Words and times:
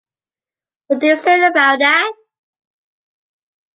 What 0.87 0.99
do 0.99 1.05
you 1.05 1.15
say 1.15 1.39
about 1.45 1.77
that? 1.77 2.13